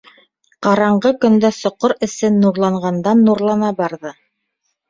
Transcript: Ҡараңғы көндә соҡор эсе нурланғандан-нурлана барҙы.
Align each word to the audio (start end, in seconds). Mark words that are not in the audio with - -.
Ҡараңғы 0.67 1.11
көндә 1.25 1.51
соҡор 1.57 1.95
эсе 2.07 2.31
нурланғандан-нурлана 2.39 3.71
барҙы. 3.83 4.17